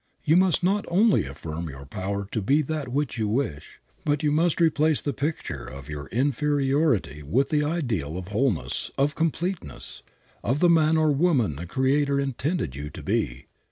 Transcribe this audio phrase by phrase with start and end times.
[0.23, 4.31] You must not only affirm your power to be that which you wish, but you
[4.31, 10.01] must replace the picture of your inferiority with the ideal of wholeness, of completeness,
[10.43, 13.45] of the man or woman the Creator intended you to be.